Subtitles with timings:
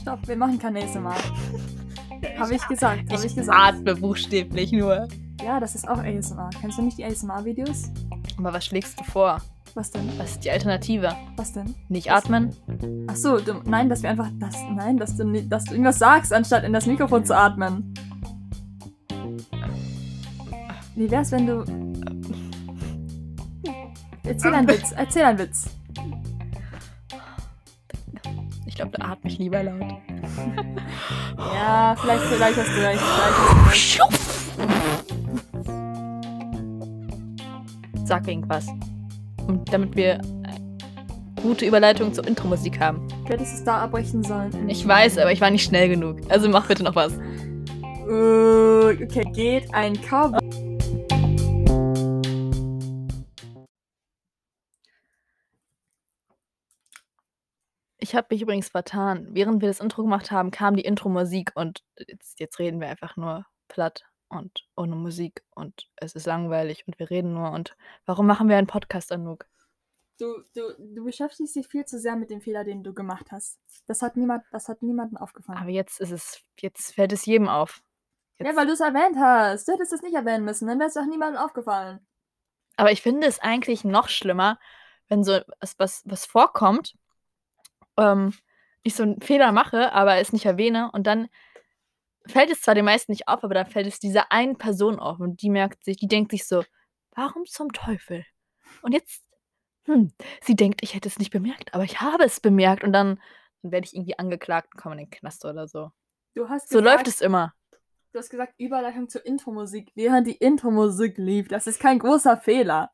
[0.00, 1.14] Stopp, wir machen kein ASMR.
[2.38, 3.58] Habe ich gesagt, habe ich Ich gesagt.
[3.58, 5.08] atme buchstäblich nur.
[5.44, 6.50] Ja, das ist auch ASMR.
[6.60, 7.90] Kennst du nicht die ASMR-Videos?
[8.38, 9.40] Aber was schlägst du vor?
[9.74, 10.08] Was denn?
[10.18, 11.14] Was ist die Alternative?
[11.36, 11.74] Was denn?
[11.88, 12.54] Nicht atmen?
[13.08, 16.32] Ach so, du, nein, dass wir einfach das, nein, dass du, dass du irgendwas sagst,
[16.32, 17.94] anstatt in das Mikrofon zu atmen.
[20.96, 21.64] Wie wär's, wenn du
[24.24, 25.70] Erzähl einen Witz, erzähl einen Witz.
[28.66, 29.82] Ich glaube, da atme ich lieber laut.
[31.36, 34.90] Ja, vielleicht, vielleicht hast du recht, vielleicht hast du recht.
[38.04, 38.66] Sag irgendwas.
[39.46, 43.06] Und damit wir eine gute Überleitung zur Intro-Musik haben.
[43.24, 44.68] Du hättest es da abbrechen sollen.
[44.68, 46.18] Ich weiß, aber ich war nicht schnell genug.
[46.28, 47.12] Also mach bitte noch was.
[48.08, 50.40] Äh, okay, geht ein Cowboy.
[58.10, 59.28] Ich habe mich übrigens vertan.
[59.30, 63.16] Während wir das Intro gemacht haben, kam die Intro-Musik und jetzt, jetzt reden wir einfach
[63.16, 68.26] nur platt und ohne Musik und es ist langweilig und wir reden nur und warum
[68.26, 69.46] machen wir einen Podcast, Anouk?
[70.18, 73.60] Du, du, du beschäftigst dich viel zu sehr mit dem Fehler, den du gemacht hast.
[73.86, 75.60] Das hat niemand, das hat niemandem aufgefallen.
[75.60, 77.80] Aber jetzt ist es, jetzt fällt es jedem auf.
[78.40, 79.68] ja, Jetzt, weil du es erwähnt hast.
[79.68, 82.04] Du hättest es nicht erwähnen müssen, dann wäre es auch niemandem aufgefallen.
[82.76, 84.58] aber ich finde es eigentlich noch schlimmer,
[85.06, 86.96] wenn so was, was, was vorkommt,
[87.96, 88.32] ähm,
[88.82, 91.28] ich so einen Fehler mache, aber es nicht erwähne und dann
[92.26, 95.20] fällt es zwar den meisten nicht auf, aber dann fällt es dieser einen Person auf
[95.20, 96.64] und die merkt sich, die denkt sich so,
[97.14, 98.24] warum zum Teufel?
[98.82, 99.24] Und jetzt,
[99.84, 103.20] hm, sie denkt, ich hätte es nicht bemerkt, aber ich habe es bemerkt und dann,
[103.62, 105.90] dann werde ich irgendwie angeklagt und komme in den Knast oder so.
[106.34, 107.54] Du hast So gesagt, läuft es immer.
[108.12, 111.48] Du hast gesagt, Überleitung zur Intro-Musik, während die Intro-Musik lief.
[111.48, 112.90] Das ist kein großer Fehler.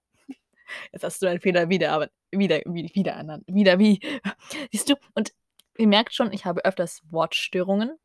[0.92, 3.44] Jetzt hast du deinen Fehler wieder, aber wieder, wieder, wieder ernannt.
[3.46, 4.00] Wieder wie.
[4.72, 4.94] Siehst du?
[5.14, 5.32] Und
[5.76, 7.98] ihr merkt schon, ich habe öfters Wortstörungen.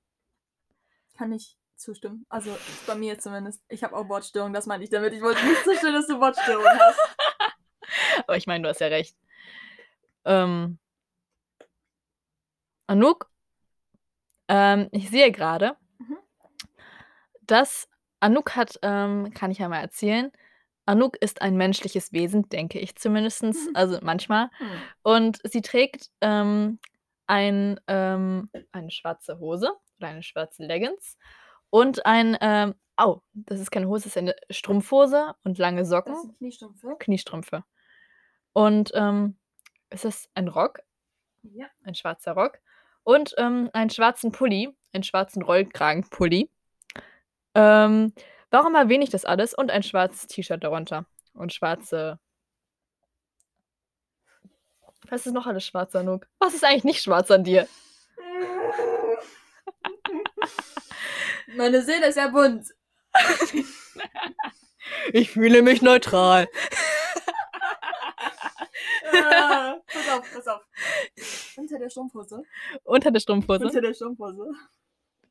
[1.18, 2.26] Kann ich zustimmen.
[2.30, 2.56] Also
[2.88, 3.64] bei mir zumindest.
[3.68, 5.14] Ich habe auch Wortstörungen, das meine ich damit.
[5.14, 7.00] Ich wollte nicht schön, dass du Wortstörungen hast.
[8.28, 9.18] Aber ich meine, du hast ja recht.
[10.26, 10.78] Ähm,
[12.88, 13.30] Anouk,
[14.48, 16.18] ähm, ich sehe gerade, Mhm.
[17.42, 17.88] dass
[18.20, 20.32] Anouk hat, ähm, kann ich ja mal erzählen,
[20.86, 23.56] Anouk ist ein menschliches Wesen, denke ich zumindest, Mhm.
[23.74, 24.50] also manchmal.
[24.58, 24.68] Hm.
[25.04, 26.80] Und sie trägt ähm,
[27.28, 31.18] ein, ähm, eine schwarze Hose oder eine schwarze Leggings
[31.70, 36.14] und ein, ähm, au, das ist keine Hose, das ist eine Strumpfhose und lange Socken.
[36.14, 36.96] Das sind Kniestrümpfe.
[37.00, 37.64] Kniestrümpfe.
[38.54, 39.38] Und ähm,
[39.90, 40.80] es ist ein Rock,
[41.44, 41.68] Ja.
[41.84, 42.60] ein schwarzer Rock.
[43.04, 46.52] Und ähm, einen schwarzen Pulli, einen schwarzen Rollkragenpulli.
[47.56, 48.14] Ähm,
[48.52, 49.54] warum erwähne ich das alles?
[49.54, 51.06] Und ein schwarzes T-Shirt darunter.
[51.34, 52.20] Und schwarze.
[55.10, 56.28] Was ist noch alles schwarz, Anouk?
[56.40, 57.68] Was ist eigentlich nicht schwarz an dir?
[61.56, 62.68] Meine Seele ist ja bunt.
[65.14, 66.48] Ich fühle mich neutral.
[69.14, 70.62] Ah, pass auf, pass auf.
[71.58, 72.44] Unter der Strumpfhose.
[72.84, 73.66] Unter der Strumpfhose.
[73.66, 74.52] Unter der Strumpfhose.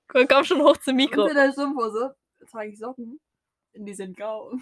[0.09, 1.23] Komm, komm schon hoch zum Mikro.
[1.23, 2.15] Unter der Strumpfhose
[2.47, 3.21] trage ich Socken.
[3.75, 4.53] Die sind grau.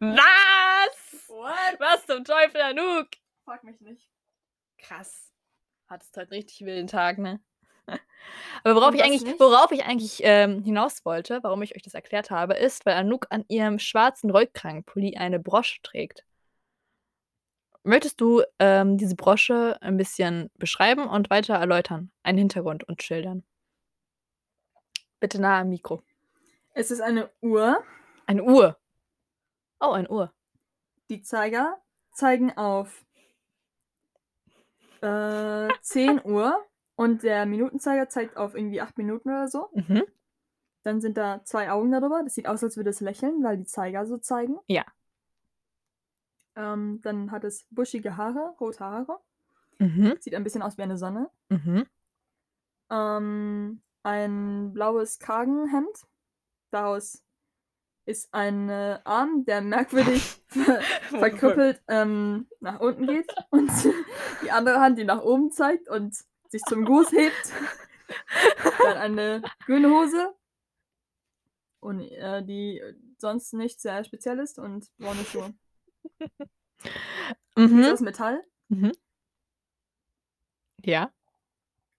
[0.00, 1.28] Was?
[1.28, 1.80] What?
[1.80, 3.08] Was zum Teufel, Anouk?
[3.44, 4.08] Frag mich nicht.
[4.78, 5.32] Krass.
[5.86, 7.40] Hattest heute einen richtig wilden Tag, ne?
[8.64, 12.30] Aber worauf ich eigentlich, worauf ich eigentlich ähm, hinaus wollte, warum ich euch das erklärt
[12.30, 16.24] habe, ist, weil Anouk an ihrem schwarzen Rollkragenpulli eine Brosche trägt.
[17.84, 22.10] Möchtest du ähm, diese Brosche ein bisschen beschreiben und weiter erläutern?
[22.22, 23.44] Einen Hintergrund und schildern.
[25.20, 26.02] Bitte nah am Mikro.
[26.74, 27.82] Es ist eine Uhr.
[28.26, 28.78] Eine Uhr.
[29.80, 30.32] Oh, eine Uhr.
[31.10, 31.80] Die Zeiger
[32.12, 33.04] zeigen auf
[35.00, 36.64] äh, 10 Uhr
[36.94, 39.70] und der Minutenzeiger zeigt auf irgendwie 8 Minuten oder so.
[39.72, 40.04] Mhm.
[40.82, 42.22] Dann sind da zwei Augen darüber.
[42.22, 44.58] Das sieht aus, als würde es lächeln, weil die Zeiger so zeigen.
[44.66, 44.84] Ja.
[46.54, 49.18] Ähm, dann hat es buschige Haare, rote Haare.
[49.78, 50.16] Mhm.
[50.20, 51.30] Sieht ein bisschen aus wie eine Sonne.
[51.48, 51.86] Mhm.
[52.90, 56.06] Ähm, ein blaues Kragenhemd.
[56.70, 57.24] Daraus
[58.04, 60.80] ist ein äh, Arm, der merkwürdig ver
[61.10, 63.70] verkrüppelt ähm, nach unten geht und
[64.42, 66.16] die andere Hand, die nach oben zeigt und
[66.48, 67.52] sich zum Gruß hebt.
[68.78, 70.34] Dann eine grüne Hose
[71.80, 72.82] und äh, die
[73.18, 75.52] sonst nicht sehr speziell ist und braune Schuhe.
[77.56, 77.80] Mhm.
[77.80, 78.42] Ist das Metall?
[78.68, 78.92] Mhm.
[80.82, 81.12] Ja.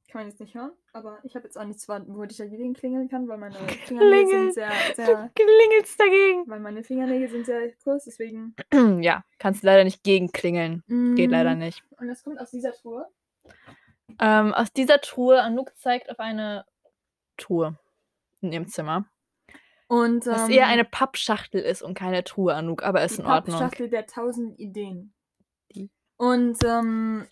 [0.10, 3.10] Kann man jetzt nicht hören, aber ich habe jetzt auch nichts, womit ich dagegen klingeln
[3.10, 4.44] kann, weil meine Fingernägel Klingeln.
[4.52, 6.44] sind sehr, sehr, Du klingelst dagegen.
[6.48, 8.56] weil meine Fingernägel sind sehr kurz, deswegen.
[9.02, 10.84] ja, kannst leider nicht gegenklingeln.
[11.16, 11.84] Geht leider Mm, nicht.
[12.00, 13.06] Und das kommt aus dieser Truhe.
[14.20, 16.66] Ähm, aus dieser Truhe, Anouk zeigt auf eine
[17.38, 17.78] Truhe
[18.42, 19.06] in ihrem Zimmer.
[19.88, 23.58] Und Was ähm, eher eine Pappschachtel ist und keine Truhe, Anouk, aber ist in Ordnung.
[23.60, 25.14] Pappschachtel der tausend Ideen.
[25.76, 25.90] Die.
[26.18, 27.26] Und ähm,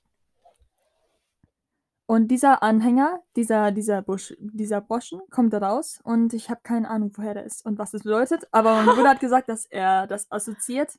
[2.08, 6.90] und dieser Anhänger, dieser dieser Busch, dieser Broschen kommt da raus und ich habe keine
[6.90, 8.48] Ahnung, woher der ist und was das bedeutet.
[8.54, 10.98] Aber mein Bruder hat gesagt, dass er das assoziiert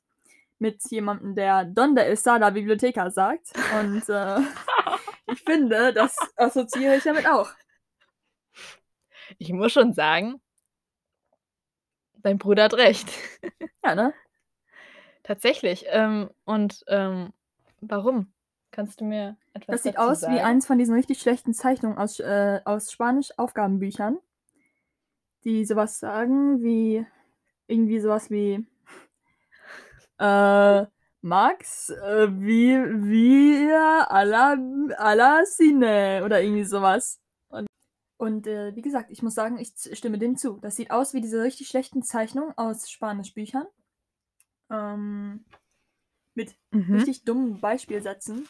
[0.58, 3.52] mit jemandem, der Donde Estada Bibliotheca sagt.
[3.80, 4.40] Und äh,
[5.32, 7.50] ich finde, das assoziiere ich damit auch.
[9.38, 10.42] Ich muss schon sagen,
[12.18, 13.08] dein Bruder hat recht.
[13.82, 14.12] Ja, ne?
[15.22, 15.86] Tatsächlich.
[15.88, 17.32] Ähm, und ähm,
[17.80, 18.30] warum?
[18.78, 20.36] Kannst du mir etwas Das sieht aus sagen?
[20.36, 24.20] wie eins von diesen richtig schlechten Zeichnungen aus, äh, aus Spanisch-Aufgabenbüchern,
[25.42, 27.04] die sowas sagen wie
[27.66, 28.64] irgendwie sowas wie
[30.20, 30.86] äh,
[31.22, 34.56] Max, äh, wie wir a la,
[34.96, 37.18] a la Cine oder irgendwie sowas.
[37.48, 37.66] Und,
[38.16, 40.60] und äh, wie gesagt, ich muss sagen, ich stimme dem zu.
[40.60, 43.66] Das sieht aus wie diese richtig schlechten Zeichnungen aus Spanisch-Büchern.
[44.70, 45.44] Ähm,
[46.38, 46.94] mit Mhm.
[46.94, 48.48] richtig dummen Beispielsätzen.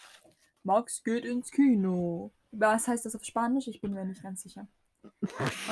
[0.62, 2.32] Max geht ins Kino.
[2.52, 3.66] Was heißt das auf Spanisch?
[3.68, 4.66] Ich bin mir nicht ganz sicher.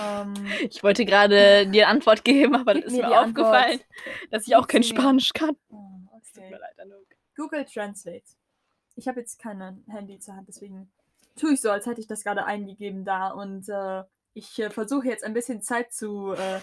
[0.01, 0.35] ähm,
[0.71, 4.31] Ich wollte gerade dir Antwort geben, aber dann ist mir aufgefallen, Antwort.
[4.31, 4.83] dass ich auch kein.
[4.83, 5.57] Spanisch kann.
[5.71, 5.85] oh,
[6.23, 6.51] Es tut okay.
[6.53, 7.07] mir leid, Anouk.
[7.37, 8.25] Google Translate.
[8.95, 10.91] Ich habe jetzt kein Handy zur Hand, deswegen
[11.39, 14.05] tue ich so, als hätte ich das gerade eingegeben da und äh,
[14.37, 16.61] ich äh, versuche jetzt ein bisschen Zeit zu äh,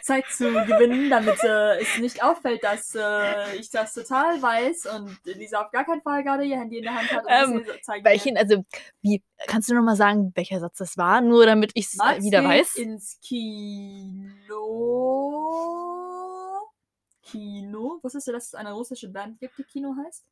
[0.00, 5.18] Zeit zu gewinnen, damit äh, es nicht auffällt, dass äh, ich das total weiß und
[5.24, 8.04] Lisa auf gar keinen Fall gerade ihr Handy in der Hand hat und Ähm, zeigen
[8.04, 8.64] Welchen, also,
[9.02, 11.20] wie, kannst du nochmal sagen, welcher Satz das war?
[11.20, 12.76] Nur damit ich es wieder weiß.
[12.76, 14.28] ins Kino.
[17.22, 17.98] Kino.
[18.02, 20.24] Wusstest du, dass es eine russische Band gibt, die Kino heißt?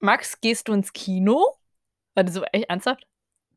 [0.00, 1.56] Max, gehst du ins Kino?
[2.14, 3.06] Warte, so echt ernsthaft?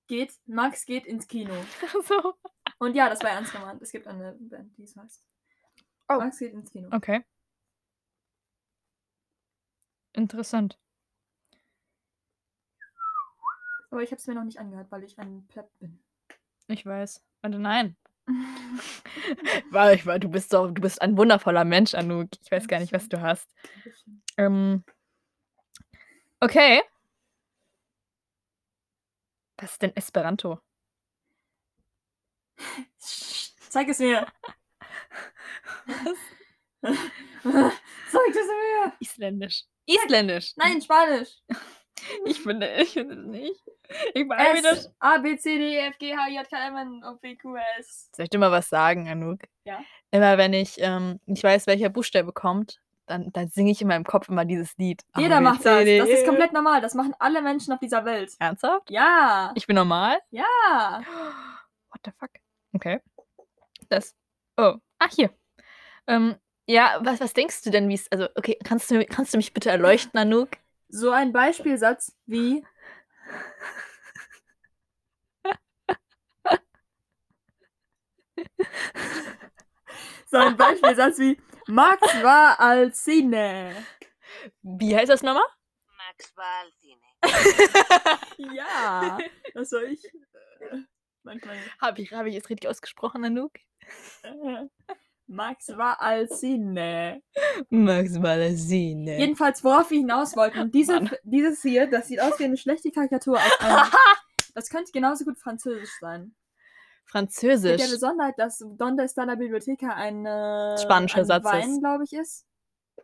[0.07, 1.53] Geht, Max geht ins Kino.
[2.07, 2.33] so.
[2.79, 3.81] Und ja, das war ernst gemeint.
[3.81, 5.23] Es gibt eine Band, die es heißt.
[6.07, 6.17] Oh.
[6.17, 6.89] Max geht ins Kino.
[6.91, 7.23] Okay.
[10.13, 10.79] Interessant.
[13.91, 16.03] Aber ich habe es mir noch nicht angehört, weil ich ein Pleb bin.
[16.67, 17.23] Ich weiß.
[17.41, 17.97] Warte, nein.
[19.71, 22.29] War, ich war, du bist doch, du bist ein wundervoller Mensch, Anouk.
[22.43, 23.51] Ich weiß gar nicht, was du hast.
[24.37, 24.83] Ähm,
[26.39, 26.83] okay.
[29.57, 30.59] Was ist denn Esperanto?
[32.97, 34.25] Zeig es mir.
[36.81, 38.93] Zeig es mir.
[38.99, 39.63] Isländisch.
[39.85, 40.53] Isländisch.
[40.55, 41.29] Nein, Spanisch.
[42.25, 43.61] Ich finde, ich finde es nicht.
[44.13, 44.85] Ich weiß wie das.
[44.85, 47.35] S, A, B, C, D, E, F, G, H, J, K, M, N, O, P,
[47.35, 48.09] Q, S.
[48.15, 49.41] Soll ich dir mal was sagen, Anouk?
[49.65, 49.79] Ja.
[50.11, 54.05] Immer wenn ich ähm, nicht weiß, welcher Buchstabe kommt, dann, dann singe ich in meinem
[54.05, 55.01] Kopf immer dieses Lied.
[55.13, 55.83] A, Jeder B, macht C, das.
[55.83, 56.25] D, Das ist E.
[56.25, 56.79] komplett normal.
[56.81, 58.31] Das machen alle Menschen auf dieser Welt.
[58.39, 58.89] Ernsthaft?
[58.89, 59.51] Ja.
[59.55, 60.19] Ich bin normal?
[60.29, 60.45] Ja.
[61.89, 62.29] What the fuck?
[62.73, 62.99] Okay.
[63.89, 64.15] Das.
[64.57, 64.75] Oh.
[64.99, 65.33] Ah, hier.
[66.07, 66.35] Ähm,
[66.67, 68.11] ja, was, was denkst du denn, wie es.
[68.11, 70.49] Also, okay, kannst du, kannst du mich bitte erleuchten, Anouk?
[70.89, 72.65] So ein Beispielsatz wie.
[80.27, 81.39] so ein Beispielsatz wie.
[81.67, 83.85] Max war als Cine.
[84.61, 85.43] Wie heißt das nochmal?
[85.97, 87.01] Max va al cine.
[88.55, 89.17] Ja.
[89.53, 90.01] Das soll ich.
[91.29, 91.57] Manchmal.
[91.79, 93.51] Habe ich, hab ich es richtig ausgesprochen, Anouk?
[95.27, 97.21] Max war als Cine.
[97.69, 99.19] Max Malasine.
[99.19, 103.37] Jedenfalls, worauf wir hinaus wollten, diese, dieses hier, das sieht aus wie eine schlechte Karikatur
[103.37, 103.91] aus einem.
[104.55, 106.21] Das könnte genauso gut französisch sein.
[106.21, 107.79] Mit Französisch.
[107.79, 111.79] der Besonderheit, dass Donde está la Biblioteca ein, äh, Spanischer ein Satz Wein, ist.
[111.79, 112.47] glaube ich, ist.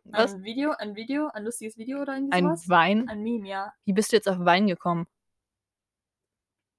[0.05, 0.33] Was?
[0.33, 2.45] Ein Video, ein Video, ein lustiges Video oder irgendwie Ein.
[2.45, 3.07] Wein?
[3.07, 3.71] Ein Meme, ja.
[3.85, 5.05] Wie bist du jetzt auf Wein gekommen?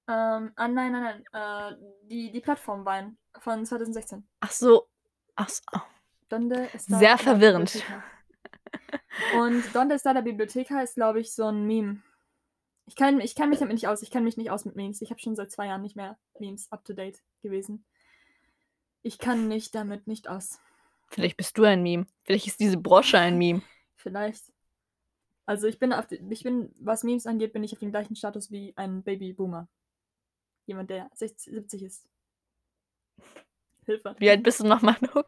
[0.07, 1.73] Ähm, ah, nein, nein, nein.
[1.73, 4.27] Äh, die, die Plattform Wein von 2016.
[4.39, 4.87] Ach so.
[5.35, 5.61] Ach so.
[5.73, 5.81] oh.
[6.29, 7.83] Donde Sehr verwirrend.
[9.37, 12.01] Und Donde está la Biblioteca ist, glaube ich, so ein Meme.
[12.85, 14.01] Ich kann, ich kann mich damit nicht aus.
[14.01, 15.01] Ich kann mich nicht aus mit Memes.
[15.01, 17.85] Ich habe schon seit zwei Jahren nicht mehr Memes up to date gewesen.
[19.03, 20.59] Ich kann mich damit nicht aus.
[21.09, 22.07] Vielleicht bist du ein Meme.
[22.23, 23.61] Vielleicht ist diese Brosche ein Meme.
[23.95, 24.53] Vielleicht.
[25.45, 28.51] Also ich bin auf ich bin, was Memes angeht, bin ich auf dem gleichen Status
[28.51, 29.67] wie ein Babyboomer.
[30.67, 32.07] Jemand, der 60, 70 ist.
[33.85, 34.15] Hilfe.
[34.19, 35.27] Wie alt bist du nochmal, Anouk?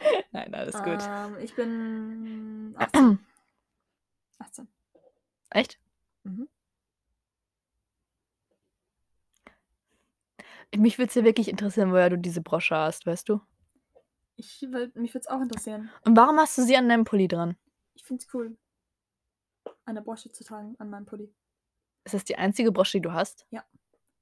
[0.32, 0.98] Nein, alles gut.
[1.06, 3.18] Ähm, ich bin 18.
[4.38, 4.68] 18.
[5.50, 5.78] Echt?
[6.24, 6.48] Mhm.
[10.76, 13.40] Mich würde es ja wirklich interessieren, woher du diese Brosche hast, weißt du?
[14.36, 15.90] Ich will, mich würde es auch interessieren.
[16.06, 17.56] Und warum hast du sie an deinem Pulli dran?
[17.94, 18.56] Ich finde es cool,
[19.84, 21.34] eine Brosche zu tragen an meinem Pulli.
[22.04, 23.46] Ist das die einzige Brosche, die du hast?
[23.50, 23.62] Ja.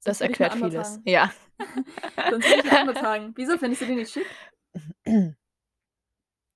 [0.03, 0.99] Das eine erklärt vieles.
[1.05, 1.31] Ja.
[2.29, 3.33] Sonst würde ich andere tragen.
[3.35, 4.27] Wieso findest du die nicht schick?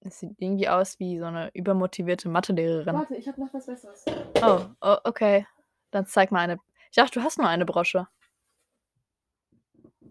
[0.05, 2.93] Es sieht irgendwie aus wie so eine übermotivierte Mathelehrerin.
[2.93, 4.03] Warte, ich habe noch was Besseres.
[4.41, 5.47] Oh, oh, okay.
[5.91, 6.59] Dann zeig mal eine.
[6.89, 8.09] Ich dachte, du hast nur eine Brosche.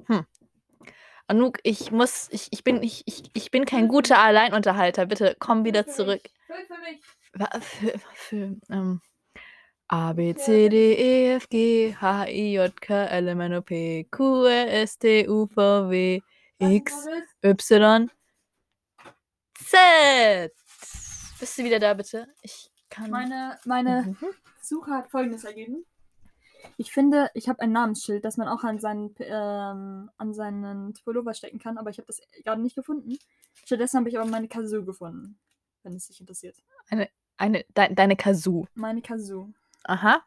[0.06, 0.24] Hm.
[1.26, 5.04] Anouk, ich muss, ich, ich bin, ich, ich, ich bin kein guter Alleinunterhalter.
[5.06, 6.22] Bitte komm wieder zurück.
[6.46, 7.02] Füll für mich.
[7.60, 9.00] Für, für, ähm,
[9.94, 13.60] A, B, C, D, E, F, G, H, I, J, K, L, M, N, O,
[13.60, 16.22] P, Q, R, S, T, U, V, W,
[16.58, 17.06] X?
[17.44, 18.10] Y,
[19.54, 20.50] Z.
[21.38, 22.26] Bist du wieder da, bitte?
[22.40, 23.10] Ich kann.
[23.10, 24.30] Meine, meine Mhm.
[24.62, 25.84] Suche hat folgendes ergeben.
[26.78, 31.34] Ich finde, ich habe ein Namensschild, das man auch an seinen, ähm, an seinen Pullover
[31.34, 33.18] stecken kann, aber ich habe das gerade nicht gefunden.
[33.66, 35.38] Stattdessen habe ich aber meine Kazoo gefunden,
[35.82, 36.56] wenn es dich interessiert.
[37.36, 38.64] Eine, de, deine Kazoo.
[38.74, 39.52] Meine Kazoo.
[39.84, 40.22] Aha.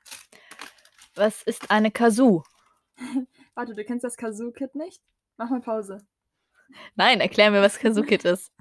[1.15, 2.43] Was ist eine Kazoo?
[3.55, 5.01] Warte, du kennst das Kazoo-Kit nicht?
[5.38, 6.05] Mach mal Pause.
[6.95, 8.51] Nein, erklär mir, was Kazoo-Kit ist.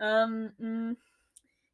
[0.00, 0.94] Ähm, mh,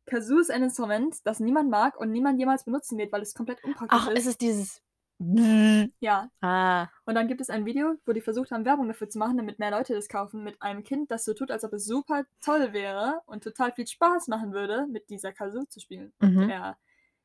[0.06, 3.62] Kazoo ist ein Instrument, das niemand mag und niemand jemals benutzen wird, weil es komplett
[3.64, 4.18] unpraktisch Ach, ist.
[4.20, 4.82] es ist dieses.
[6.00, 6.88] Ja, Ah.
[7.04, 9.58] Und dann gibt es ein Video, wo die versucht haben, Werbung dafür zu machen, damit
[9.58, 12.72] mehr Leute das kaufen, mit einem Kind, das so tut, als ob es super toll
[12.72, 16.14] wäre und total viel Spaß machen würde, mit dieser Kazoo zu spielen.
[16.20, 16.48] Und Mhm.
[16.48, 16.78] er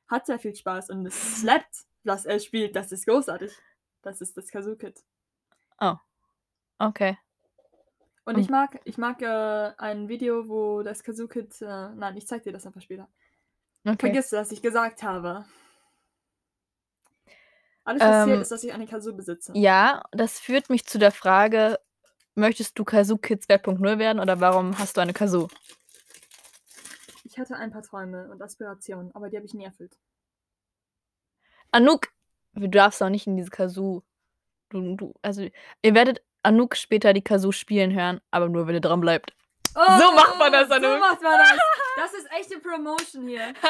[0.07, 2.75] hat sehr viel Spaß und es slappt, was er spielt.
[2.75, 3.51] Das ist großartig.
[4.01, 5.03] Das ist das Kazoo-Kit.
[6.77, 7.17] Okay.
[8.25, 11.61] Und Und- ich mag, ich mag äh, ein Video, wo das Kazoo-Kit.
[11.61, 13.07] Äh, nein, ich zeig dir das einfach später.
[13.85, 13.95] okay.
[13.99, 15.45] Vergiss, was ich gesagt habe.
[17.85, 19.53] Alles, was zählt, Ähm, ist, dass ich eine Kazoo besitze.
[19.55, 21.79] Ja, das führt mich zu der Frage:
[22.33, 25.47] Möchtest du Kazoo Kids 2.0 werden oder warum hast du eine Kazoo?
[27.35, 29.97] Ich hatte ein paar Träume und Aspirationen, aber die habe ich nie erfüllt.
[31.71, 32.07] Anouk,
[32.53, 34.03] du darfst auch nicht in diese Kazoo.
[34.69, 38.79] Du, du, also, ihr werdet Anouk später die Kazoo spielen hören, aber nur, wenn ihr
[38.79, 39.35] dran bleibt.
[39.75, 40.99] Oh, So macht man das, So Anouk.
[41.01, 41.59] macht man das.
[41.97, 43.53] Das ist echte Promotion hier.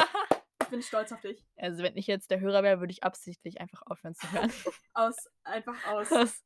[0.62, 1.44] Ich bin stolz auf dich.
[1.56, 4.52] Also, wenn ich jetzt der Hörer wäre, würde ich absichtlich einfach aufhören zu hören.
[4.94, 6.10] Aus, einfach aus.
[6.12, 6.42] aus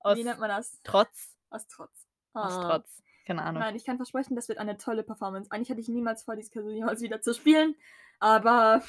[0.00, 0.80] aus Wie nennt man das?
[0.82, 1.34] Trotz.
[1.50, 2.06] Aus Trotz.
[2.34, 2.68] Aus Ah.
[2.68, 3.02] Trotz.
[3.24, 3.60] Keine Ahnung.
[3.62, 5.50] Nein, ich kann versprechen, das wird eine tolle Performance.
[5.50, 7.74] Eigentlich hatte ich niemals vor, dieses Kazoo jemals wieder zu spielen.
[8.20, 8.82] Aber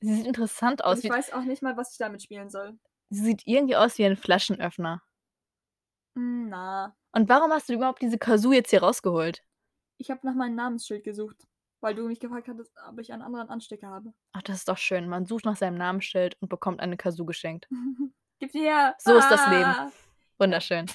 [0.00, 1.02] Sie sieht interessant aus.
[1.02, 2.78] ich weiß auch nicht mal, was ich damit spielen soll.
[3.10, 5.02] sie sieht irgendwie aus wie ein Flaschenöffner.
[6.14, 9.42] Hm, Na, Und warum hast du überhaupt diese Kazoo jetzt hier rausgeholt?
[9.96, 11.36] ich habe nach meinem Namensschild gesucht,
[11.80, 14.12] weil du mich gefragt hattest, ob ich einen anderen Anstecker habe.
[14.32, 15.08] Ach, das ist doch schön.
[15.08, 17.66] Man sucht nach seinem Namensschild und bekommt eine Kazoo geschenkt.
[18.40, 18.94] Gib die her!
[18.98, 19.64] So ist das Leben.
[19.64, 19.90] Ah!
[20.38, 20.86] Wunderschön.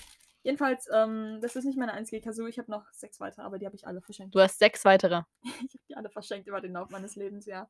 [0.44, 2.48] Jedenfalls, ähm, das ist nicht meine einzige Kazoo.
[2.48, 4.34] Ich habe noch sechs weitere, aber die habe ich alle verschenkt.
[4.36, 5.24] Du hast sechs weitere.
[5.44, 7.70] Ich habe die alle verschenkt über den Lauf meines Lebens, ja.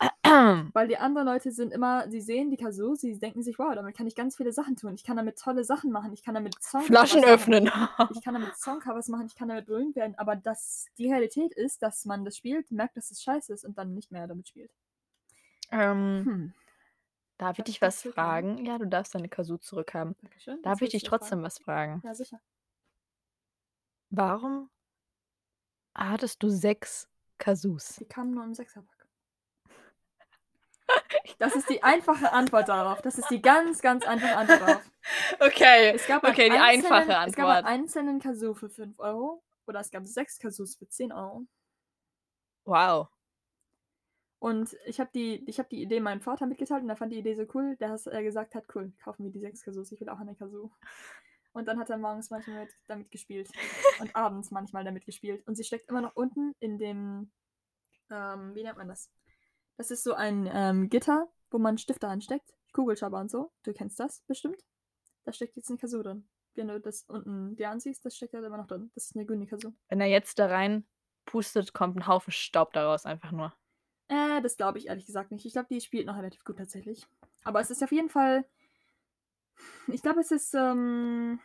[0.74, 3.96] Weil die anderen Leute sind immer, sie sehen die Kazoo, sie denken sich, wow, damit
[3.96, 4.94] kann ich ganz viele Sachen tun.
[4.94, 6.12] Ich kann damit tolle Sachen machen.
[6.12, 7.32] Ich kann damit Songcovers Flaschen machen.
[7.32, 7.70] öffnen.
[8.10, 10.14] Ich kann damit Songcovers machen, ich kann damit berühmt werden.
[10.16, 13.76] Aber dass die Realität ist, dass man das spielt, merkt, dass es scheiße ist und
[13.76, 14.70] dann nicht mehr damit spielt.
[15.72, 16.54] ähm, Hm.
[17.38, 18.64] Darf ich dich was fragen?
[18.64, 20.16] Ja, du darfst deine Kazoo zurückhaben.
[20.22, 20.60] Dankeschön.
[20.62, 21.20] Darf ich dich du fragen?
[21.20, 22.02] trotzdem was fragen?
[22.04, 22.40] Ja, sicher.
[24.10, 24.70] Warum
[25.94, 27.96] hattest du sechs Kazoos?
[27.96, 29.06] Die kamen nur im Sechserpack.
[31.38, 33.02] Das ist die einfache Antwort darauf.
[33.02, 34.90] Das ist die ganz, ganz einfache Antwort darauf.
[35.40, 35.92] Okay.
[35.94, 37.64] Es gab Okay, einen die einfache Es gab einen Antwort.
[37.64, 39.42] einzelnen Kazoo für 5 Euro.
[39.66, 41.46] Oder es gab sechs Kazoos für 10 Euro.
[42.64, 43.08] Wow.
[44.40, 47.34] Und ich habe die, hab die Idee meinem Vater mitgeteilt und er fand die Idee
[47.34, 50.20] so cool, dass er gesagt hat, cool, kaufen wir die sechs Kazoos, ich will auch
[50.20, 50.70] eine Kazoo.
[51.52, 53.50] Und dann hat er morgens manchmal mit, damit gespielt
[54.00, 55.44] und abends manchmal damit gespielt.
[55.48, 57.32] Und sie steckt immer noch unten in dem,
[58.10, 59.10] ähm, wie nennt man das?
[59.76, 63.50] Das ist so ein ähm, Gitter, wo man Stifte ansteckt, Kugelschreiber und so.
[63.64, 64.62] Du kennst das bestimmt.
[65.24, 66.28] Da steckt jetzt eine Kazoo drin.
[66.54, 68.90] Wenn du das unten dir ansiehst, das steckt da immer noch drin.
[68.94, 69.72] Das ist eine grüne Kazoo.
[69.88, 70.86] Wenn er jetzt da rein
[71.24, 73.52] pustet, kommt ein Haufen Staub daraus einfach nur.
[74.42, 75.44] Das glaube ich ehrlich gesagt nicht.
[75.44, 77.06] Ich glaube, die spielt noch relativ gut tatsächlich.
[77.44, 78.44] Aber es ist auf jeden Fall.
[79.88, 81.40] Ich glaube, es ist ähm,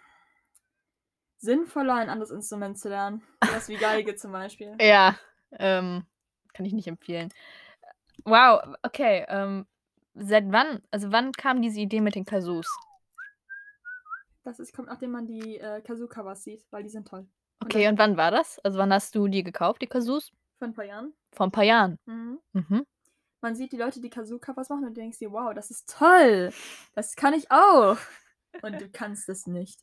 [1.38, 3.22] sinnvoller, ein anderes Instrument zu lernen.
[3.44, 4.76] Sowas wie Geige zum Beispiel.
[4.82, 5.18] Ja,
[5.60, 6.06] ähm,
[6.54, 7.30] kann ich nicht empfehlen.
[8.26, 9.26] Wow, okay.
[9.28, 9.66] Ähm,
[10.14, 12.68] seit wann, also wann kam diese Idee mit den Kazoos?
[14.44, 17.22] Das ist, kommt, nachdem man die äh, Kazoo-Covers sieht, weil die sind toll.
[17.22, 17.30] Und
[17.64, 18.60] Okay, dann- und wann war das?
[18.60, 20.32] Also wann hast du die gekauft, die Kazoos?
[20.60, 21.14] Vor ein paar Jahren.
[21.34, 21.98] Vor ein paar Jahren.
[22.06, 22.40] Mhm.
[22.54, 22.86] Mhm.
[23.42, 26.54] Man sieht die Leute, die Kazoo-Covers machen und du denkst dir, wow, das ist toll.
[26.94, 27.98] Das kann ich auch.
[28.62, 29.82] Und du kannst es nicht.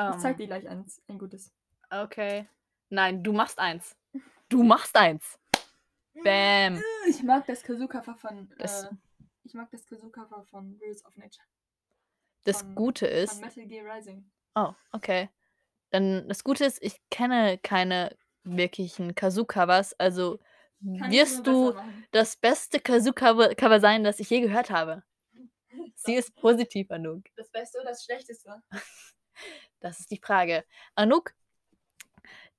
[0.00, 1.52] Ich zeig Ähm, dir gleich eins, ein gutes.
[1.90, 2.46] Okay.
[2.90, 3.96] Nein, du machst eins.
[4.50, 5.38] Du machst eins.
[6.24, 6.82] Bam.
[7.06, 8.48] Ich mag das Kazoo-Cover von.
[8.58, 8.90] Das- äh,
[9.44, 11.46] ich mag das Kazoo-Cover von Rules of Nature.
[12.44, 13.40] Das Von- Gute Von ist.
[13.42, 14.30] Metal Gear Rising.
[14.54, 15.28] Oh, okay.
[15.90, 18.16] Dann das Gute ist, ich kenne keine
[18.56, 20.38] wirklichen Kazoo-Covers, also
[20.98, 22.06] Kann wirst du machen.
[22.12, 25.02] das beste Kazoo-Cover Cover sein, das ich je gehört habe.
[25.94, 27.24] Sie ist positiv, Anouk.
[27.36, 28.62] Das Beste oder das Schlechteste?
[29.80, 30.64] Das ist die Frage.
[30.96, 31.32] Anouk,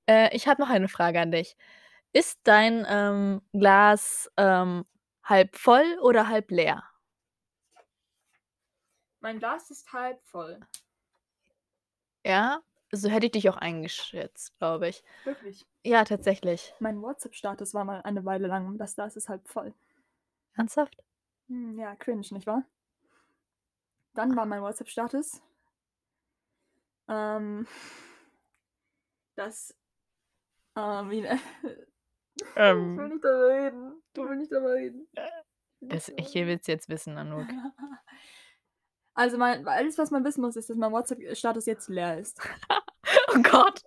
[0.10, 1.58] äh, ich habe noch eine Frage an dich.
[2.14, 4.86] Ist dein ähm, Glas ähm,
[5.24, 6.84] halb voll oder halb leer?
[9.20, 10.60] Mein Glas ist halb voll.
[12.26, 15.04] Ja, so hätte ich dich auch eingeschätzt, glaube ich.
[15.24, 15.66] Wirklich.
[15.84, 16.74] Ja, tatsächlich.
[16.80, 19.74] Mein WhatsApp-Status war mal eine Weile lang, das Glas ist halb voll.
[20.56, 20.98] Ernsthaft?
[21.48, 22.64] Hm, ja, cringe, nicht wahr?
[24.14, 25.42] Dann war mein WhatsApp-Status,
[27.10, 27.68] ähm,
[29.36, 29.76] das,
[30.76, 31.88] ähm, wie, ich will
[32.56, 34.02] Ähm, nicht darüber reden.
[34.14, 35.08] Ich will nicht darüber reden.
[35.82, 37.48] das, ich will es jetzt wissen, Anouk.
[39.20, 42.40] Also mein, alles, was man wissen muss, ist, dass mein WhatsApp-Status jetzt leer ist.
[43.34, 43.82] Oh Gott.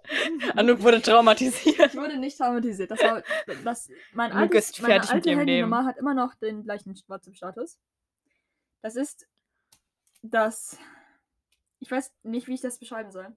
[0.57, 1.93] Anouk wurde traumatisiert.
[1.93, 2.91] Ich wurde nicht traumatisiert.
[2.91, 3.23] Das war,
[3.65, 5.87] das, mein Luke altes, ist meine fertig mit alte Handynummer Leben.
[5.87, 7.79] hat immer noch den gleichen WhatsApp-Status.
[8.83, 9.29] Das ist
[10.23, 10.77] das.
[11.79, 13.29] Ich weiß nicht, wie ich das beschreiben soll.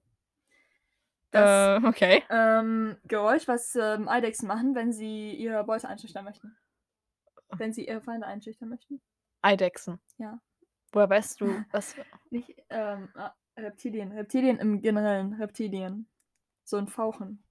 [1.30, 2.24] Das Äh, okay.
[2.30, 6.56] ähm, Geräusch, was ähm, Eidechsen machen, wenn sie ihre Beute einschüchtern möchten.
[7.50, 9.00] Wenn sie ihre Feinde einschüchtern möchten.
[9.42, 10.00] Eidechsen.
[10.18, 10.40] Ja.
[10.96, 11.94] Woher weißt du, was.
[12.30, 14.12] Nicht ähm, ah, Reptilien.
[14.12, 15.34] Reptilien im Generellen.
[15.34, 16.08] Reptilien.
[16.64, 17.44] So ein Fauchen.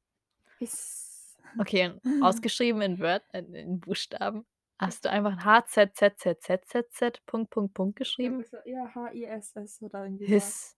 [0.58, 1.38] Hiss.
[1.60, 4.48] Okay, ausgeschrieben in Word, in, in Buchstaben.
[4.80, 8.44] Hast du einfach HZZZZZZ Punkt, Punkt, Punkt geschrieben?
[8.66, 10.76] Ja, H-I-S-S oder irgendwie sowas.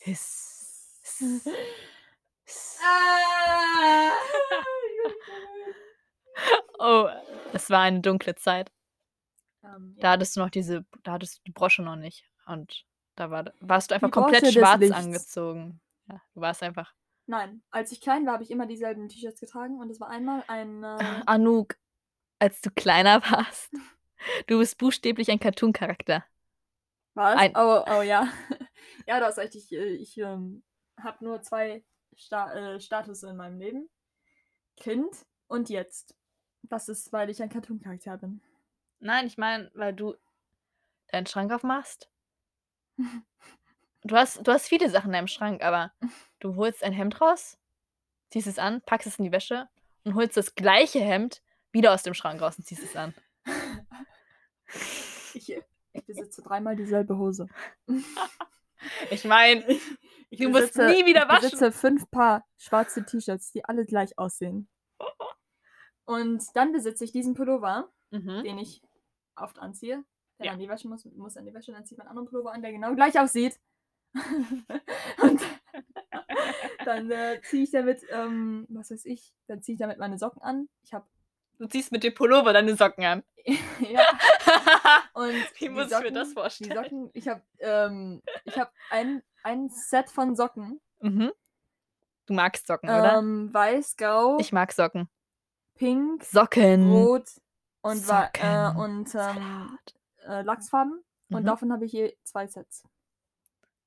[0.00, 1.00] Hiss.
[1.00, 1.18] Hiss.
[1.18, 1.44] Hiss.
[2.44, 2.80] Hiss.
[2.84, 4.12] Ah!
[6.80, 7.08] Oh,
[7.52, 8.70] es war eine dunkle Zeit.
[9.64, 12.24] Ähm, Da hattest du noch diese, da hattest du die Brosche noch nicht.
[12.46, 12.84] Und
[13.16, 15.80] da war, warst du einfach Die komplett schwarz angezogen.
[16.08, 16.94] Ja, du warst einfach.
[17.26, 20.42] Nein, als ich klein war, habe ich immer dieselben T-Shirts getragen und es war einmal
[20.46, 20.82] ein.
[20.82, 21.76] Äh, Anouk,
[22.38, 23.70] als du kleiner warst,
[24.46, 26.24] du bist buchstäblich ein Cartoon-Charakter.
[27.14, 27.36] was?
[27.38, 28.28] ein- Oh, oh ja.
[29.06, 29.54] ja, du hast recht.
[29.56, 30.62] Ich, äh, ich ähm,
[30.98, 31.84] habe nur zwei
[32.16, 33.90] Sta äh, Status in meinem Leben:
[34.78, 35.14] Kind
[35.48, 36.14] und jetzt.
[36.62, 38.40] Das ist, weil ich ein Cartoon-Charakter bin.
[39.00, 40.14] Nein, ich meine, weil du
[41.08, 42.10] deinen Schrank aufmachst.
[44.04, 45.92] Du hast, du hast viele Sachen in deinem Schrank, aber
[46.38, 47.58] du holst ein Hemd raus,
[48.30, 49.68] ziehst es an, packst es in die Wäsche
[50.04, 53.12] und holst das gleiche Hemd wieder aus dem Schrank raus und ziehst es an.
[55.34, 55.50] Ich,
[55.92, 57.48] ich besitze dreimal dieselbe Hose.
[59.10, 59.64] Ich meine,
[60.30, 61.50] Ich Du musst nie wieder ich waschen.
[61.50, 64.68] besitze fünf Paar schwarze T-Shirts, die alle gleich aussehen.
[66.04, 68.44] Und dann besitze ich diesen Pullover, mhm.
[68.44, 68.80] den ich
[69.42, 70.04] oft anziehe.
[70.38, 70.52] Der Ja.
[70.52, 72.62] an die Wäsche muss, muss an die Wäsche, dann zieht man einen anderen Pullover an,
[72.62, 73.58] der genau gleich aussieht.
[75.22, 75.40] Und
[76.84, 80.42] dann äh, ziehe ich damit, ähm, was weiß ich, dann ziehe ich damit meine Socken
[80.42, 80.68] an.
[80.82, 81.06] Ich habe,
[81.58, 83.22] du ziehst mit dem Pullover deine Socken an.
[83.80, 84.04] ja,
[85.14, 86.70] und Wie muss ich mir das Socken- vorstellen?
[86.70, 90.80] Die Socken, ich habe, ähm, ich habe ein, ein Set von Socken.
[91.00, 91.32] mhm.
[92.26, 93.18] Du magst Socken, oder?
[93.18, 95.08] Ähm, weiß, grau, Ich mag Socken.
[95.76, 96.92] pink, Socken.
[96.92, 97.24] rot
[97.82, 99.78] und, wa- äh, und ähm,
[100.26, 101.04] äh, Lachsfarben.
[101.30, 101.46] Und Mhm.
[101.46, 102.84] davon habe ich je zwei Sets.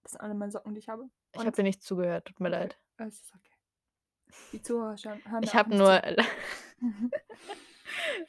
[0.03, 1.09] Das sind alle meine Socken, die ich habe.
[1.33, 2.77] Ich Und- habe dir nicht zugehört, tut mir leid.
[2.97, 3.51] Es ist okay.
[4.53, 6.01] Die Zuhörer hören Ich habe nur.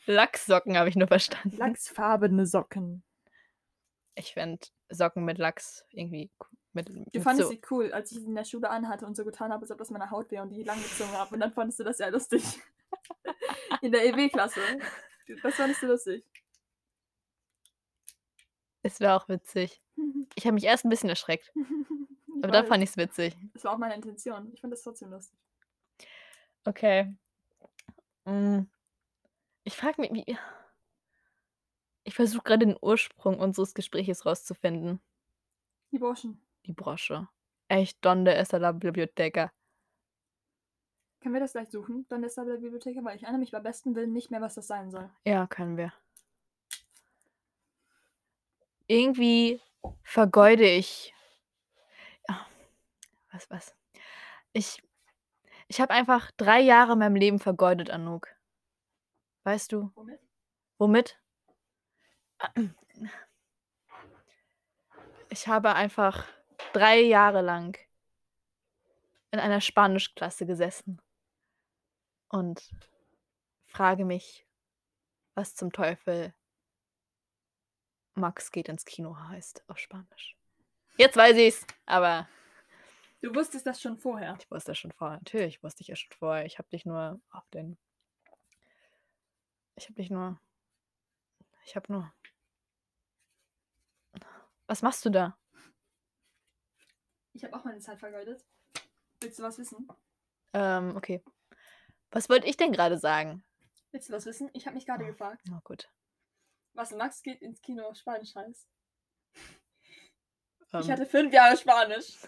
[0.06, 1.56] Lachssocken habe ich nur verstanden.
[1.56, 3.04] Lachsfarbene Socken.
[4.14, 6.48] Ich fände Socken mit Lachs irgendwie cool.
[6.74, 9.24] Mit, Du fandest so, sie cool, als ich sie in der Schule anhatte und so
[9.26, 11.34] getan habe, als ob das meine Haut wäre und die langgezogen habe.
[11.34, 12.42] Und dann fandest du das ja lustig.
[13.82, 14.60] In der EW-Klasse.
[15.42, 16.24] Das fandest du lustig.
[18.82, 19.80] es wäre auch witzig.
[20.34, 22.68] Ich habe mich erst ein bisschen erschreckt, Ich aber dann weiß.
[22.68, 23.36] fand ich es witzig.
[23.52, 24.50] Das war auch meine Intention.
[24.54, 25.38] Ich fand das trotzdem lustig.
[26.64, 27.14] Okay.
[28.24, 28.60] Mm.
[29.64, 30.38] Ich frage mich, wie.
[32.04, 35.00] Ich versuche gerade den Ursprung unseres Gespräches rauszufinden.
[35.92, 36.40] Die Burschen.
[36.64, 37.28] Die Brosche.
[37.68, 39.52] Echt, donde es la biblioteca.
[41.22, 42.04] Können wir das gleich suchen?
[42.08, 44.56] Dann ist da der Bibliothek, weil ich erinnere mich bei besten Willen nicht mehr, was
[44.56, 45.08] das sein soll.
[45.24, 45.92] Ja, können wir.
[48.88, 49.60] Irgendwie
[50.02, 51.14] vergeude ich.
[52.28, 52.44] Ja,
[53.30, 53.74] was, was?
[54.52, 54.82] Ich,
[55.68, 58.26] ich habe einfach drei Jahre in meinem Leben vergeudet, Anouk.
[59.44, 59.92] Weißt du?
[59.94, 60.20] Womit?
[60.78, 61.20] Womit?
[65.28, 66.26] Ich habe einfach
[66.72, 67.78] drei Jahre lang
[69.30, 71.00] in einer Spanischklasse gesessen
[72.32, 72.68] und
[73.66, 74.46] frage mich,
[75.34, 76.34] was zum Teufel
[78.14, 80.36] Max geht ins Kino heißt auf Spanisch.
[80.96, 82.28] Jetzt weiß ich's, aber
[83.22, 84.36] Du wusstest das schon vorher.
[84.40, 85.18] ich wusste das schon vorher.
[85.18, 86.44] Natürlich wusste ich ja schon vorher.
[86.44, 87.78] Ich habe dich nur auf den.
[89.76, 90.40] Ich habe dich nur.
[91.64, 92.12] Ich habe nur.
[94.66, 95.38] Was machst du da?
[97.32, 98.44] Ich habe auch meine Zeit vergeudet.
[99.20, 99.88] Willst du was wissen?
[100.52, 101.22] Ähm, okay.
[102.12, 103.44] Was wollte ich denn gerade sagen?
[103.90, 104.50] Willst du was wissen?
[104.52, 105.08] Ich habe mich gerade Oh.
[105.08, 105.90] gefragt, Na gut.
[106.74, 108.68] was Max geht ins Kino auf Spanisch heißt.
[110.72, 112.16] Ähm, Ich hatte fünf Jahre Spanisch.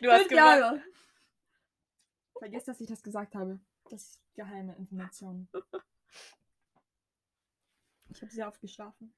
[0.00, 0.30] du hast fünf gesagt.
[0.30, 0.82] Jahre.
[2.38, 3.58] Vergiss, dass ich das gesagt habe.
[3.84, 5.48] Das ist geheime Information.
[8.08, 9.12] Ich habe sehr oft geschlafen.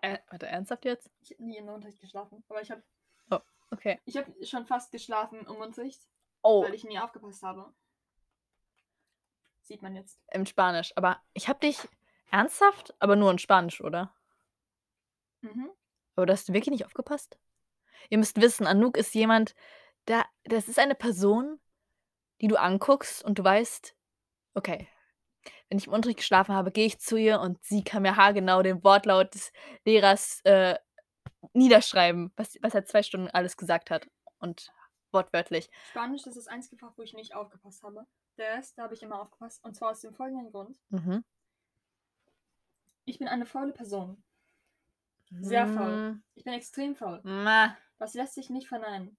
[0.00, 1.10] Äh, warte, ernsthaft jetzt?
[1.20, 2.42] Ich habe nie im Unterricht geschlafen.
[2.48, 2.82] Aber ich habe
[3.70, 4.00] Okay.
[4.06, 6.00] ich hab schon fast geschlafen im Unterricht,
[6.42, 7.72] Oh, weil ich nie aufgepasst habe.
[9.62, 10.18] Sieht man jetzt.
[10.32, 10.92] im Spanisch.
[10.96, 11.78] Aber ich habe dich
[12.30, 14.14] ernsthaft, aber nur in Spanisch, oder?
[15.42, 15.70] Mhm.
[16.16, 17.38] Aber du hast wirklich nicht aufgepasst?
[18.08, 19.54] Ihr müsst wissen, Anouk ist jemand,
[20.06, 21.60] der, das ist eine Person,
[22.40, 23.94] die du anguckst und du weißt,
[24.54, 24.88] okay,
[25.68, 28.62] wenn ich im Unterricht geschlafen habe, gehe ich zu ihr und sie kann mir haargenau
[28.62, 29.52] den Wortlaut des
[29.84, 30.78] Lehrers äh,
[31.52, 34.08] niederschreiben, was, was er zwei Stunden alles gesagt hat.
[34.38, 34.72] Und
[35.12, 35.70] wortwörtlich.
[35.90, 38.06] Spanisch ist das einzige Fach, wo ich nicht aufgepasst habe.
[38.36, 39.64] Der Rest, da habe ich immer aufgepasst.
[39.64, 40.78] Und zwar aus dem folgenden Grund.
[40.90, 41.24] Mhm.
[43.04, 44.22] Ich bin eine faule Person.
[45.40, 46.12] Sehr faul.
[46.12, 47.20] Mm, Ich bin extrem faul.
[47.24, 49.16] Na, Das lässt sich nicht verneinen.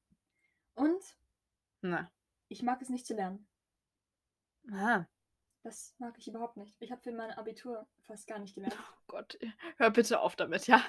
[0.75, 1.01] Und
[1.81, 2.11] na.
[2.47, 3.47] ich mag es nicht zu lernen.
[4.71, 5.05] Ah,
[5.63, 6.75] Das mag ich überhaupt nicht.
[6.79, 8.75] Ich habe für mein Abitur fast gar nicht gelernt.
[8.79, 9.37] oh Gott,
[9.77, 10.81] hör bitte auf damit, ja?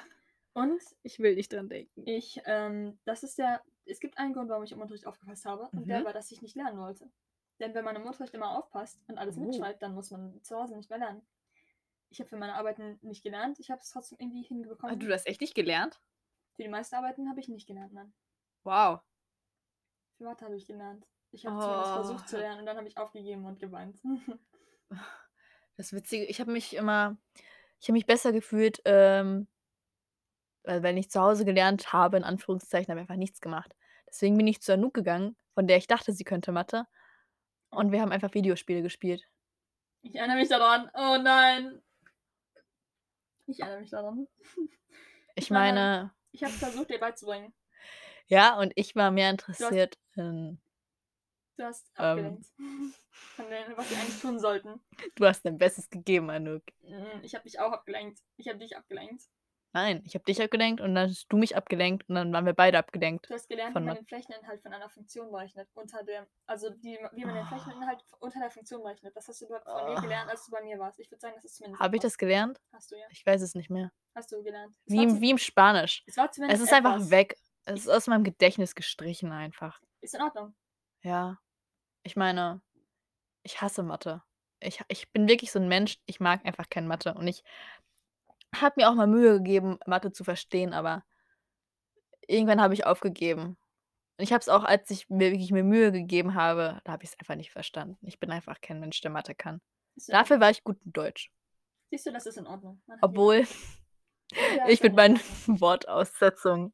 [0.53, 2.07] Und Ich will nicht dran denken.
[2.07, 5.69] ich, ähm, das ist der, es gibt einen Grund, warum ich im Unterricht aufgepasst habe.
[5.73, 6.05] Und der Mhm.
[6.05, 7.11] war, dass ich nicht lernen wollte.
[7.59, 9.41] Denn wenn man im Unterricht immer aufpasst und alles Oh.
[9.41, 11.23] mitschreibt, dann muss man zu Hause nicht mehr lernen.
[12.11, 13.59] Ich habe für meine Arbeiten nicht gelernt.
[13.61, 14.99] Ich habe es trotzdem irgendwie Ah, hinbekommen.
[15.01, 16.01] Du hast echt nicht gelernt?
[16.57, 18.13] Für die meisten Arbeiten habe ich nicht gelernt, nein.
[18.65, 19.01] Wow.
[20.19, 21.07] Für Mathe habe ich gelernt.
[21.33, 21.95] Ich habe zumindest Oh.
[21.95, 24.01] versucht zu lernen und dann habe ich aufgegeben und geweint.
[25.77, 27.17] Das Witzige, ich habe mich immer,
[27.81, 29.47] ich habe mich besser gefühlt, ähm,
[30.63, 33.75] weil wenn ich zu Hause gelernt habe, in Anführungszeichen, habe ich einfach nichts gemacht.
[34.11, 36.87] Deswegen bin ich zu Anouk gegangen, von der ich dachte, sie könnte Mathe.
[37.71, 39.27] Und wir haben einfach Videospiele gespielt.
[40.03, 40.91] Ich erinnere mich daran.
[40.95, 41.81] Oh nein.
[43.47, 44.27] Ich erinnere mich daran.
[45.37, 45.75] Ich Nein.
[45.77, 47.55] meine, Ich habe versucht, dir beizubringen.
[48.27, 50.61] ja, und ich war mehr interessiert in,
[51.57, 52.05] Du hast Ähm.
[52.05, 52.47] abgelenkt.
[53.37, 54.81] Von dem, was wir eigentlich tun sollten.
[55.15, 56.63] du hast dein Bestes gegeben, Anouk.
[56.83, 58.19] Mm, Ich habe dich auch abgelenkt.
[58.37, 59.23] Ich habe dich abgelenkt.
[59.73, 62.55] Nein, ich habe dich abgelenkt und dann hast du mich abgelenkt und dann waren wir
[62.55, 63.31] beide abgelenkt.
[63.31, 65.69] Du hast gelernt, wie man Ma- den Flächeninhalt von einer Funktion berechnet.
[65.75, 67.49] Unter der, also die, wie man den Ah.
[67.49, 69.15] Flächeninhalt unter der Funktion berechnet.
[69.15, 70.01] Das hast du dort von mir Ah.
[70.01, 70.99] gelernt, als du bei mir warst.
[70.99, 71.81] Ich würde sagen, das ist zumindest.
[71.81, 72.61] Habe ich das gelernt?
[72.73, 73.07] Hast du ja.
[73.11, 73.93] Ich weiß es nicht mehr.
[74.17, 74.75] Hast du gelernt.
[74.87, 76.03] Es Wie im, wie im Spanisch.
[76.07, 77.11] es war Es zumindest ist einfach etwas.
[77.11, 77.37] weg.
[77.65, 79.81] Es ist aus meinem Gedächtnis gestrichen einfach.
[80.01, 80.53] Ist in Ordnung.
[81.03, 81.39] Ja.
[82.03, 82.61] Ich meine,
[83.45, 84.23] ich hasse Mathe.
[84.63, 87.15] Ich, ich bin wirklich so ein Mensch, ich mag einfach kein Mathe.
[87.15, 87.45] Und ich
[88.55, 91.05] habe mir auch mal Mühe gegeben, Mathe zu verstehen, aber
[92.27, 93.57] irgendwann habe ich aufgegeben.
[94.19, 97.05] Und ich habe es auch, als ich mir wirklich mir Mühe gegeben habe, da habe
[97.05, 97.97] ich es einfach nicht verstanden.
[98.03, 99.61] Ich bin einfach kein Mensch, der Mathe kann.
[99.97, 100.13] Ordnung.
[100.13, 101.31] Dafür war ich gut in Deutsch.
[101.91, 102.83] Siehst du, das ist in Ordnung.
[102.87, 103.47] Man Obwohl,
[104.33, 105.17] jeder ich mit meinen.
[105.47, 106.73] Wortaussetzungen.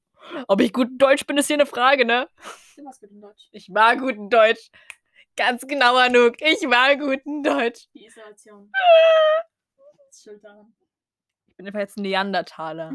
[0.49, 2.29] Ob ich gut in Deutsch bin, ist hier eine Frage, ne?
[2.77, 3.49] Du warst gut in Deutsch.
[3.53, 4.71] Ich war gut in Deutsch.
[5.37, 6.41] Ganz genau, Anouk.
[6.41, 7.89] Ich war gut in Deutsch.
[7.95, 8.73] Die Isolation.
[10.11, 10.75] Ist schuld daran.
[11.57, 12.95] Ich bin einfach jetzt ein Neandertaler.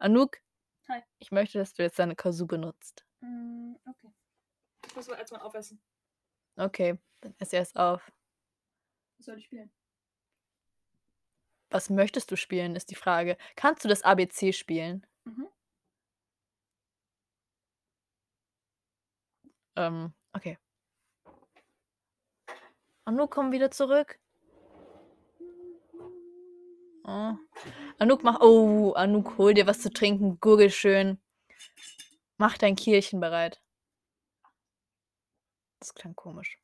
[0.00, 0.38] Anouk,
[0.88, 1.02] Hi.
[1.20, 3.06] ich möchte, dass du jetzt deine Kazoo benutzt.
[3.20, 4.12] Mm, Okay.
[4.88, 5.80] Ich muss erstmal aufessen.
[6.56, 8.10] Okay, dann ess erst auf.
[9.18, 9.70] Was soll ich spielen?
[11.70, 13.36] Was möchtest du spielen, ist die Frage.
[13.54, 15.06] Kannst du das ABC spielen?
[15.22, 15.46] Mhm.
[19.76, 20.58] Ähm, okay.
[23.04, 24.18] Anouk, komm wieder zurück.
[27.04, 27.34] Oh.
[27.98, 28.40] Anouk, mach.
[28.40, 30.38] Oh, Anouk, hol dir was zu trinken.
[30.40, 31.18] Gurgel schön.
[32.36, 33.60] Mach dein Kielchen bereit.
[35.78, 36.58] Das klang komisch.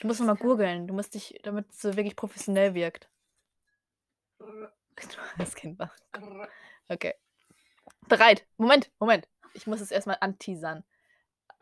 [0.00, 0.86] Du musst nochmal gurgeln.
[0.86, 3.08] Du musst dich, damit es so wirklich professionell wirkt.
[5.38, 5.92] Das Kind war.
[6.88, 7.14] Okay.
[8.08, 8.46] Bereit.
[8.56, 9.28] Moment, Moment.
[9.54, 10.84] Ich muss es erstmal anteasern.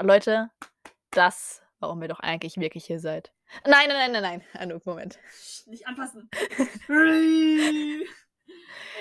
[0.00, 0.50] Leute,
[1.10, 3.32] das, warum ihr doch eigentlich wirklich hier seid.
[3.64, 4.44] Nein, nein, nein, nein, nein.
[4.54, 5.18] Anouk, Moment.
[5.32, 6.28] Sch, Nicht anfassen.
[6.88, 8.06] Ey,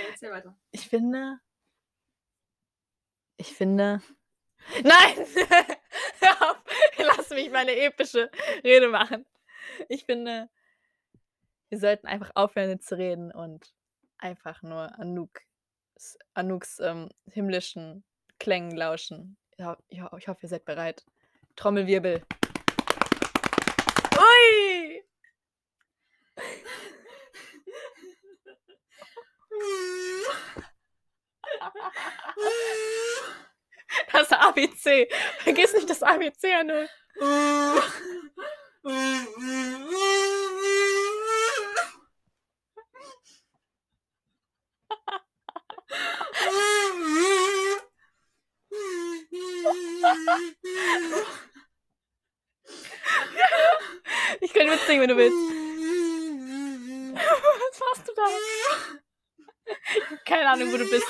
[0.09, 0.57] Erzähl weiter.
[0.71, 1.39] Ich finde,
[3.37, 4.01] Ich finde.
[4.83, 5.15] Nein!
[6.19, 6.57] Hör auf!
[6.97, 8.29] Lass mich meine epische
[8.63, 9.25] Rede machen.
[9.89, 10.49] Ich finde,
[11.69, 13.73] wir sollten einfach aufhören jetzt zu reden und
[14.17, 15.41] einfach nur Anouk,
[16.33, 18.03] Anouks ähm, himmlischen
[18.39, 19.37] Klängen lauschen.
[19.57, 21.05] Ja, ja, ich hoffe, ihr seid bereit.
[21.55, 22.23] Trommelwirbel.
[24.17, 25.03] Ui!
[34.11, 35.07] Das ABC.
[35.43, 36.89] Vergiss nicht das ABC, Anouk.
[54.41, 55.37] Ich kann mitsingen, wenn du willst.
[57.17, 58.23] Was machst du da?
[60.25, 61.05] Keine Ahnung, wo du bist.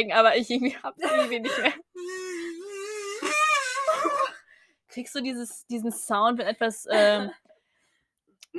[0.00, 1.72] Einzusteigen, aber ich irgendwie hab's irgendwie nicht mehr.
[4.88, 7.30] Kriegst du dieses, diesen Sound, wenn etwas ähm,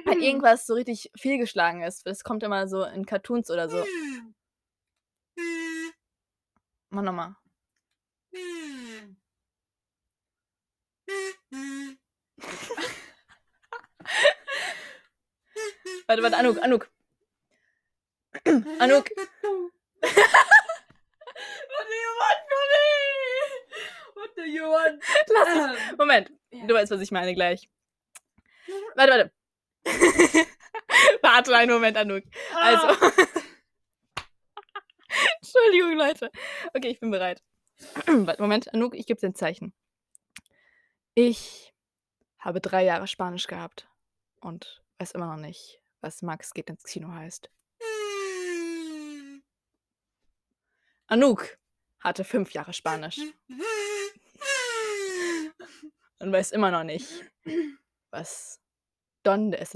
[0.06, 2.08] bei irgendwas so richtig fehlgeschlagen ist?
[2.08, 3.86] Das kommt immer so in Cartoons oder so.
[6.90, 7.36] Mach nochmal.
[16.08, 16.90] Warte, warte, Anouk, Anouk.
[18.80, 19.10] Anouk.
[21.82, 22.86] What do you want from me?
[24.16, 25.02] What do you want?
[25.28, 25.98] Lass es.
[25.98, 26.66] Moment, Ja.
[26.66, 27.70] du weißt, was ich meine gleich.
[28.96, 29.32] Warte, warte.
[31.22, 32.24] warte einen Moment, Anouk.
[32.56, 32.88] Also.
[35.42, 36.32] Entschuldigung, Leute.
[36.74, 37.42] Okay, ich bin bereit.
[38.06, 39.74] Warte, Moment, Anouk, ich gebe dir ein Zeichen.
[41.16, 41.74] Ich
[42.40, 43.90] habe drei Jahre Spanisch gehabt
[44.40, 47.50] und weiß immer noch nicht, was Max geht ins Kino heißt.
[51.08, 51.58] Anouk
[52.00, 53.20] hatte fünf Jahre Spanisch
[56.22, 57.08] und weiß immer noch nicht,
[58.12, 58.60] was
[59.24, 59.74] Don es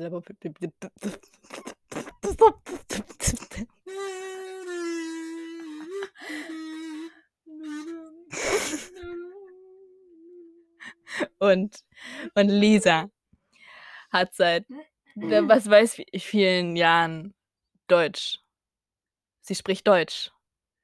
[11.39, 11.79] und,
[12.35, 13.09] und Lisa
[14.11, 14.65] hat seit
[15.15, 17.33] wer- was weiß wie vielen Jahren
[17.87, 18.39] Deutsch.
[19.41, 20.31] Sie spricht Deutsch.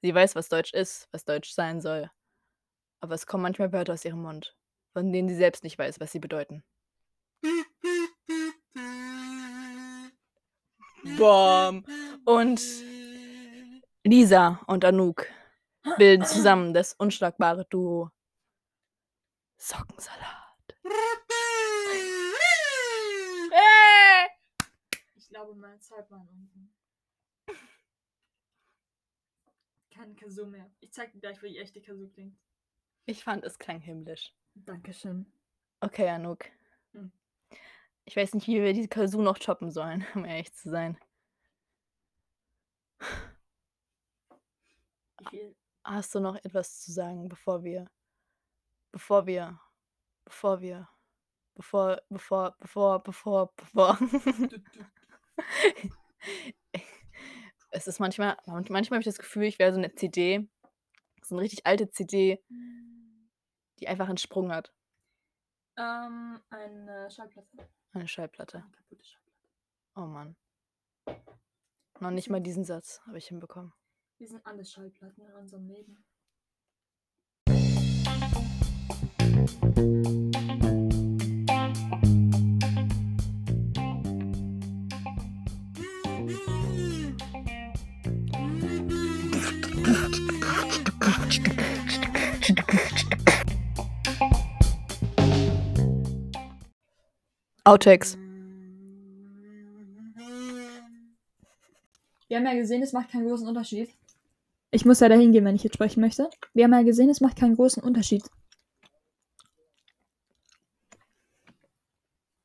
[0.03, 2.09] Sie weiß, was Deutsch ist, was Deutsch sein soll.
[3.01, 4.55] Aber es kommen manchmal Wörter aus ihrem Mund,
[4.93, 6.63] von denen sie selbst nicht weiß, was sie bedeuten.
[11.17, 11.85] Bom.
[12.25, 12.61] Und
[14.03, 15.25] Lisa und Anouk
[15.97, 18.11] bilden zusammen das unschlagbare Duo
[19.57, 20.41] Sockensalat.
[25.15, 26.73] Ich glaube, meine Zeit war unten.
[29.91, 30.69] Kein Kazoo mehr.
[30.79, 32.37] Ich zeig dir gleich, wie die echte Kazoo klingt.
[33.05, 34.33] Ich fand, es klang himmlisch.
[34.55, 35.25] Dankeschön.
[35.79, 36.45] Okay, Anouk.
[36.93, 37.11] Hm.
[38.05, 40.97] Ich weiß nicht, wie wir diese Kazoo noch choppen sollen, um ehrlich zu sein.
[45.83, 47.89] Hast du noch etwas zu sagen, bevor wir,
[48.91, 49.59] bevor wir,
[50.25, 50.89] bevor wir,
[51.55, 53.99] bevor, bevor, bevor, bevor, bevor.
[57.73, 60.47] Es ist manchmal, manchmal habe ich das Gefühl, ich wäre so eine CD,
[61.23, 62.43] so eine richtig alte CD,
[63.81, 64.73] die einfach einen Sprung hat.
[65.77, 67.69] Ähm, eine Schallplatte.
[67.93, 68.57] Eine Schallplatte.
[68.59, 69.49] Eine kaputte Schallplatte.
[69.95, 70.35] Oh Mann.
[71.99, 73.73] Noch nicht mal diesen Satz habe ich hinbekommen.
[74.17, 76.03] Wir sind alle Schallplatten in unserem Leben.
[97.63, 98.17] Outtakes.
[102.27, 103.93] Wir haben ja gesehen, es macht keinen großen Unterschied.
[104.71, 106.29] Ich muss ja dahin gehen, wenn ich jetzt sprechen möchte.
[106.53, 108.23] Wir haben ja gesehen, es macht keinen großen Unterschied.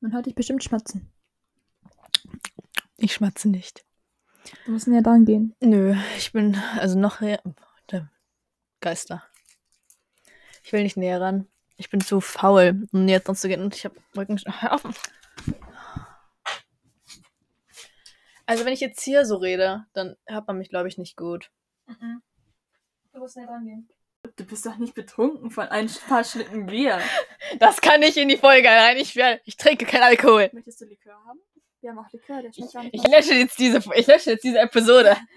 [0.01, 1.11] Man hört dich bestimmt schmatzen.
[2.97, 3.85] Ich schmatze nicht.
[4.65, 5.55] Wir müssen ja dran gehen.
[5.61, 8.11] Nö, ich bin also noch der
[8.81, 9.23] Geister.
[10.63, 11.47] Ich will nicht näher ran.
[11.77, 13.61] Ich bin zu faul, um näher dran zu gehen.
[13.61, 14.39] Und ich habe Rücken.
[14.45, 14.83] Hör auf.
[18.45, 21.51] Also, wenn ich jetzt hier so rede, dann hört man mich, glaube ich, nicht gut.
[23.13, 23.89] Du musst näher rangehen.
[24.35, 26.99] Du bist doch nicht betrunken von ein paar Schlitten Bier.
[27.59, 28.97] Das kann nicht in die Folge rein.
[28.97, 30.49] Ich, ich trinke keinen Alkohol.
[30.51, 31.39] Möchtest du Likör haben?
[31.79, 32.93] Wir haben auch Likör, der schmeckt nicht.
[32.93, 35.15] Ich lösche jetzt diese, ich lösche jetzt diese Episode.